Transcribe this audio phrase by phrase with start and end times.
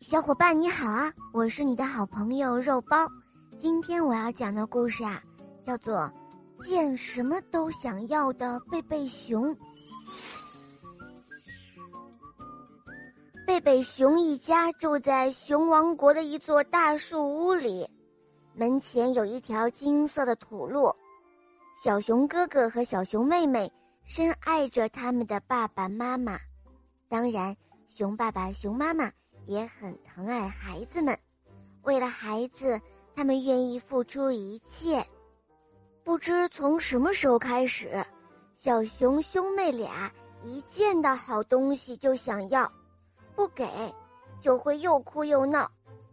[0.00, 1.12] 小伙伴你好啊！
[1.30, 3.06] 我是你的好朋友肉包。
[3.58, 5.22] 今天我要讲的故事啊，
[5.62, 6.10] 叫做
[6.64, 9.54] 《见什么都想要的贝贝熊》。
[13.46, 17.86] 贝贝熊一家住在熊王国的一座大树屋里，
[18.54, 20.90] 门前有一条金色的土路。
[21.78, 23.70] 小熊哥哥和小熊妹妹
[24.06, 26.38] 深爱着他们的爸爸妈妈，
[27.06, 27.54] 当然，
[27.90, 29.12] 熊爸爸、熊妈妈。
[29.50, 31.18] 也很疼爱孩子们，
[31.82, 32.80] 为了孩子，
[33.16, 35.04] 他们愿意付出一切。
[36.04, 38.00] 不知从什么时候开始，
[38.54, 40.08] 小熊兄妹俩
[40.44, 42.70] 一见到好东西就想要，
[43.34, 43.66] 不给
[44.38, 45.68] 就会又哭又闹。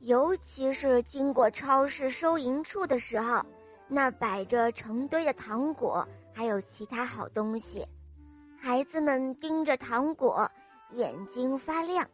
[0.00, 3.42] 尤其是经过超市收银处的时候，
[3.88, 7.86] 那儿摆着成堆的糖果，还有其他好东西，
[8.60, 10.46] 孩子们盯着糖果，
[10.90, 12.06] 眼睛发亮。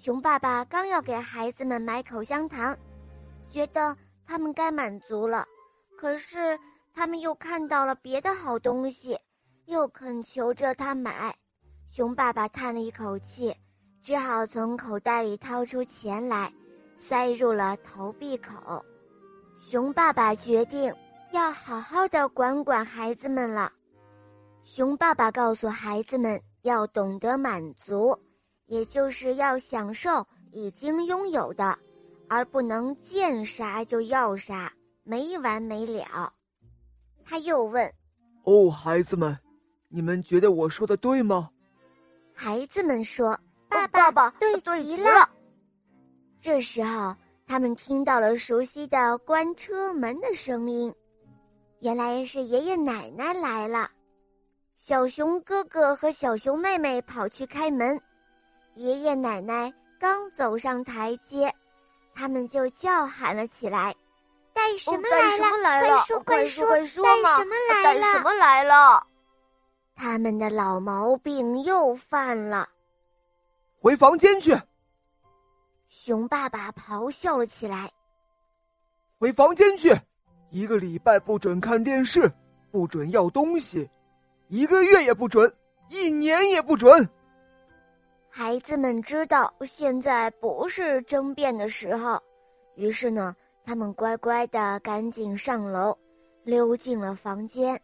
[0.00, 2.74] 熊爸爸刚要给孩子们买口香糖，
[3.50, 5.46] 觉得他们该满足了，
[5.94, 6.58] 可是
[6.94, 9.18] 他们又看到了别的好东西，
[9.66, 11.36] 又恳求着他买。
[11.86, 13.54] 熊爸爸叹了一口气，
[14.02, 16.50] 只好从口袋里掏出钱来，
[16.96, 18.82] 塞入了投币口。
[19.58, 20.90] 熊爸爸决定
[21.30, 23.70] 要好好的管管孩子们了。
[24.64, 28.18] 熊爸爸告诉孩子们要懂得满足。
[28.70, 31.76] 也就是要享受已经拥有的，
[32.28, 36.32] 而不能见啥就要啥，没完没了。
[37.24, 37.92] 他又问
[38.46, 39.36] ：“哦，孩子们，
[39.88, 41.50] 你们觉得我说的对吗？”
[42.32, 43.36] 孩子们说
[43.68, 45.28] ：“爸爸，爸爸，对对极了。”
[46.40, 47.12] 这时候，
[47.48, 50.94] 他们听到了熟悉的关车门的声音，
[51.80, 53.90] 原来是爷爷奶奶来了。
[54.78, 58.00] 小熊哥哥和小熊妹妹跑去开门。
[58.74, 61.52] 爷爷奶奶刚走上台阶，
[62.14, 63.94] 他们就叫喊了起来
[64.54, 65.00] ：“带什么
[65.62, 65.96] 来了？
[65.96, 66.66] 快说快说！
[66.66, 68.00] 快说带什么来了？
[68.00, 69.06] 带什么来了？”
[69.94, 72.68] 他们的老毛病又犯了。
[73.78, 74.58] 回房间去！
[75.88, 77.90] 熊爸爸咆哮了起来
[79.18, 79.94] ：“回房间去！
[80.50, 82.32] 一个礼拜不准看电视，
[82.70, 83.88] 不准要东西，
[84.48, 85.52] 一个月也不准，
[85.88, 87.06] 一年也不准。”
[88.32, 92.16] 孩子们知道现在不是争辩的时候，
[92.76, 95.98] 于是呢，他们乖乖的赶紧上楼，
[96.44, 97.78] 溜进了房间。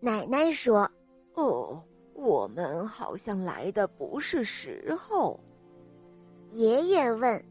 [0.00, 0.90] 奶奶说
[1.36, 5.38] ：“哦，我们好像来的不是时候。”
[6.52, 7.44] 爷爷问：“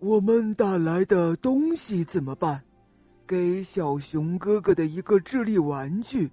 [0.00, 2.62] 我们带来的东西怎么办？
[3.26, 6.30] 给小熊哥哥的一个智力玩具，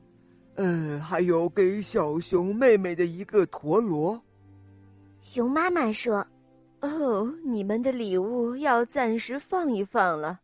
[0.56, 4.22] 呃，还有给小熊妹妹的一个陀螺。”
[5.30, 6.26] 熊妈妈说
[6.80, 10.40] ：“哦，你们的礼物要暂时放一放了。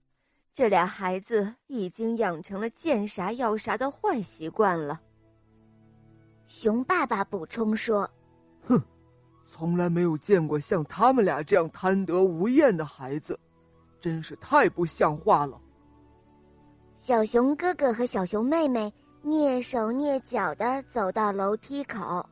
[0.54, 5.00] 这俩孩子已经养成了见啥要啥的坏习惯了。”
[6.50, 8.08] 熊爸爸补充说
[8.68, 8.78] ：“哼，
[9.46, 13.40] 从来没有见过像他们俩这样贪得无厌的孩子，
[14.02, 15.58] 真是太不像话了。”
[17.00, 18.94] 小熊哥哥和小熊妹妹
[19.24, 22.30] 蹑手蹑脚的走到楼梯口，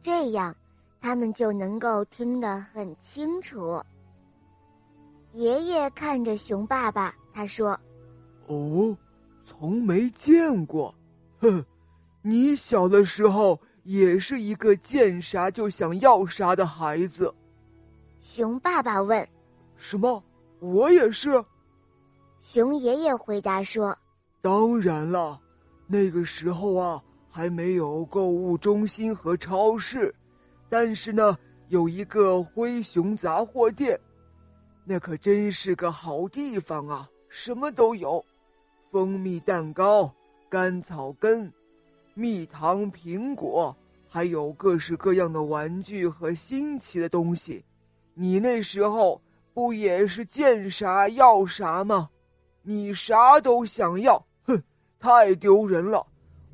[0.00, 0.54] 这样。
[1.00, 3.82] 他们就能够听得很清楚。
[5.32, 7.78] 爷爷看着熊爸爸，他说
[8.48, 8.96] ：“哦，
[9.44, 10.94] 从没见过。
[11.40, 11.64] 哼，
[12.22, 17.32] 你小的时候也是一个见啥就想要啥的孩子。”
[18.20, 19.26] 熊爸爸问
[19.76, 20.22] ：“什么？
[20.60, 21.30] 我也是？”
[22.40, 23.96] 熊爷爷回答说
[24.42, 25.40] ：“当然了，
[25.86, 27.00] 那个时候啊，
[27.30, 30.12] 还没有购物中心和超市。”
[30.68, 31.36] 但是呢，
[31.68, 33.98] 有一个灰熊杂货店，
[34.84, 37.08] 那可真是个好地方啊！
[37.28, 38.24] 什么都有，
[38.90, 40.10] 蜂蜜蛋糕、
[40.48, 41.52] 甘草根、
[42.14, 43.76] 蜜糖苹果，
[44.08, 47.64] 还有各式各样的玩具和新奇的东西。
[48.14, 49.20] 你那时候
[49.52, 52.08] 不也是见啥要啥吗？
[52.62, 54.62] 你啥都想要，哼，
[54.98, 56.06] 太丢人了！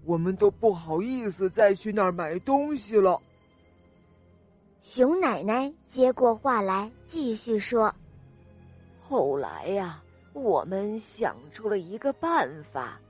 [0.05, 3.21] 我们都不好意思再去那儿买东西了。
[4.85, 7.93] 熊奶奶接过话来，继续说
[9.01, 10.03] ：“后来呀，
[10.35, 13.01] 我们想出了一个办法。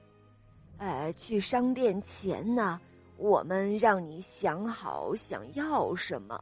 [0.79, 2.81] 哎，去商店前呢，
[3.17, 6.41] 我们让你想好想要什么，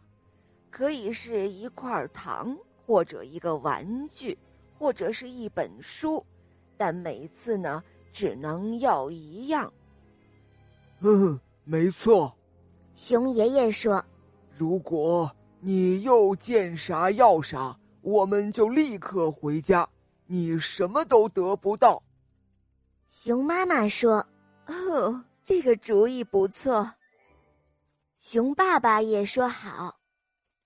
[0.70, 2.54] 可以是一块糖，
[2.86, 4.36] 或者一个玩具，
[4.78, 6.22] 或者是一本书，
[6.76, 7.82] 但每次呢，
[8.12, 9.72] 只能要一样。”
[11.00, 12.30] 嗯，没错。
[12.94, 14.04] 熊爷爷说。
[14.62, 15.28] 如果
[15.58, 19.88] 你又见啥要啥，我们就立刻回家，
[20.26, 22.00] 你什么都得不到。”
[23.10, 24.24] 熊妈妈说
[24.68, 26.88] ：“哦，这个主意不错。”
[28.18, 29.96] 熊爸爸也说：“好。”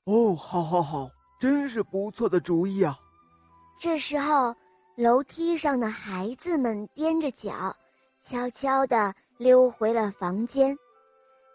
[0.04, 1.10] 哦，好，好，好，
[1.40, 2.98] 真是不错的主意啊！
[3.80, 4.54] 这时候，
[4.94, 7.74] 楼梯上的孩子们踮着脚，
[8.20, 10.76] 悄悄地溜回了房间。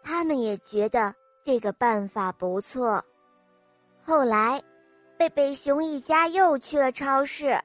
[0.04, 3.04] 他们也觉得这个办法不错。
[4.04, 4.62] 后来，
[5.18, 7.60] 贝贝熊一家又去了超市。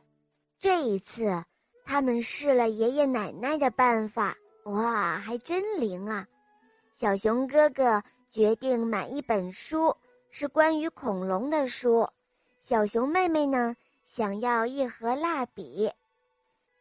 [0.59, 1.45] 这一次，
[1.85, 4.35] 他们试了爷爷奶奶的办法，
[4.65, 6.27] 哇，还真灵啊！
[6.95, 9.95] 小熊哥哥决定买一本书，
[10.31, 12.09] 是关于恐龙的书。
[12.63, 13.77] 小熊妹妹呢，
[14.07, 15.91] 想要一盒蜡笔。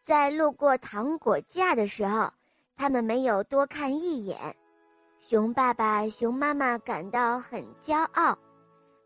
[0.04, 2.32] 在路过糖果架的时候，
[2.78, 4.56] 他们没有多看一眼。
[5.28, 8.38] 熊爸爸、熊妈妈感到很骄傲，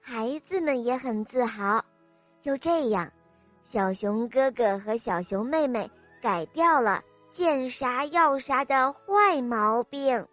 [0.01, 1.81] 孩子们也很自豪。
[2.42, 3.10] 就这样，
[3.63, 5.89] 小熊哥哥和小熊妹妹
[6.21, 7.01] 改掉了
[7.31, 10.27] 见啥要啥的坏毛病。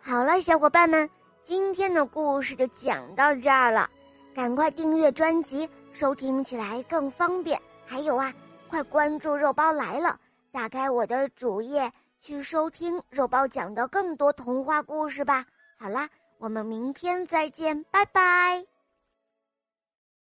[0.00, 1.08] 好了，小伙伴们，
[1.44, 3.88] 今天的故事就讲到这儿了。
[4.34, 7.56] 赶快订阅专辑，收听起来更方便。
[7.86, 8.34] 还有啊，
[8.68, 10.18] 快关注“肉包来了”，
[10.50, 11.88] 打开我的主页。
[12.22, 15.44] 去收听肉包讲的更多童话故事吧。
[15.76, 16.08] 好啦，
[16.38, 18.71] 我们明天再见，拜拜。